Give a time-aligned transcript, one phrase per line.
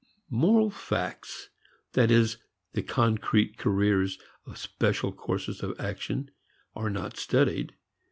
[0.31, 1.51] Moral facts,
[1.93, 2.37] that is
[2.73, 6.31] the concrete careers of special courses of action,
[6.75, 7.75] are not studied.